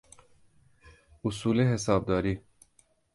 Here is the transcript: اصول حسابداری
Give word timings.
اصول 1.25 1.59
حسابداری 1.61 2.41